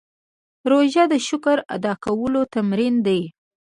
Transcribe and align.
روژه 0.71 1.03
د 1.11 1.13
شکر 1.27 1.57
ادا 1.75 1.93
کولو 2.03 2.41
تمرین 2.55 2.95
دی. 3.07 3.21